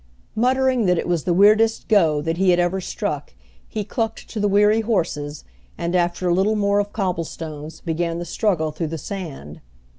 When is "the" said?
1.25-1.31, 4.39-4.47, 8.17-8.25, 8.87-8.97